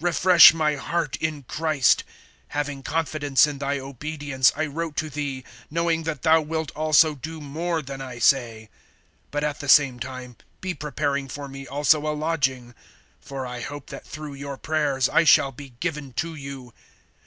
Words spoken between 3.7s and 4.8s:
obedience I